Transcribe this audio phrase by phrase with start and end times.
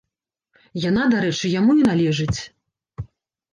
[0.89, 2.39] Яна, дарэчы, яму і належыць.